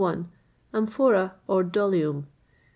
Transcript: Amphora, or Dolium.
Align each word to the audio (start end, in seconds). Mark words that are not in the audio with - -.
Amphora, 0.73 1.33
or 1.45 1.63
Dolium. 1.63 2.25